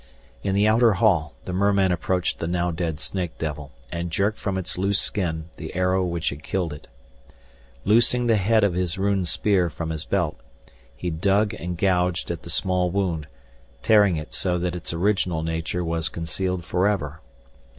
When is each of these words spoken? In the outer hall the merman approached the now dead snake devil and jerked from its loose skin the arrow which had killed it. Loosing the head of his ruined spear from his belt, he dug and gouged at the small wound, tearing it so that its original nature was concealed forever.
In 0.41 0.55
the 0.55 0.67
outer 0.67 0.93
hall 0.93 1.35
the 1.45 1.53
merman 1.53 1.91
approached 1.91 2.39
the 2.39 2.47
now 2.47 2.71
dead 2.71 2.99
snake 2.99 3.37
devil 3.37 3.71
and 3.91 4.09
jerked 4.09 4.39
from 4.39 4.57
its 4.57 4.75
loose 4.75 4.97
skin 4.99 5.51
the 5.57 5.75
arrow 5.75 6.03
which 6.03 6.29
had 6.29 6.41
killed 6.41 6.73
it. 6.73 6.87
Loosing 7.85 8.25
the 8.25 8.35
head 8.37 8.63
of 8.63 8.73
his 8.73 8.97
ruined 8.97 9.27
spear 9.27 9.69
from 9.69 9.91
his 9.91 10.03
belt, 10.05 10.39
he 10.95 11.11
dug 11.11 11.53
and 11.53 11.77
gouged 11.77 12.31
at 12.31 12.41
the 12.41 12.49
small 12.49 12.89
wound, 12.89 13.27
tearing 13.83 14.15
it 14.17 14.33
so 14.33 14.57
that 14.57 14.75
its 14.75 14.91
original 14.91 15.43
nature 15.43 15.83
was 15.83 16.09
concealed 16.09 16.65
forever. 16.65 17.21